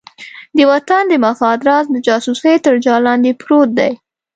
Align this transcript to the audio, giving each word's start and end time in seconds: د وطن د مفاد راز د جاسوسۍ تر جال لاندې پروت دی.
د 0.57 0.59
وطن 0.71 1.03
د 1.09 1.13
مفاد 1.25 1.59
راز 1.67 1.85
د 1.91 1.97
جاسوسۍ 2.07 2.53
تر 2.65 2.73
جال 2.85 3.01
لاندې 3.07 3.31
پروت 3.41 3.69
دی. 3.79 3.91